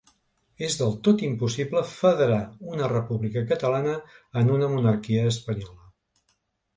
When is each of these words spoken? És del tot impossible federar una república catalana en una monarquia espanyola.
És 0.67 0.75
del 0.77 0.93
tot 1.07 1.19
impossible 1.25 1.83
federar 1.91 2.39
una 2.75 2.87
república 2.93 3.43
catalana 3.51 3.93
en 4.41 4.49
una 4.55 4.71
monarquia 4.73 5.27
espanyola. 5.33 5.85